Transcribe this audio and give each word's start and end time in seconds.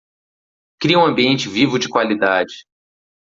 Crie 0.81 0.95
um 0.97 1.05
ambiente 1.05 1.47
vivo 1.47 1.77
de 1.77 1.87
qualidade 1.87 2.65